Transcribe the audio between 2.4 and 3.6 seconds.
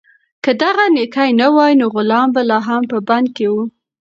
لا هم په بند کې و.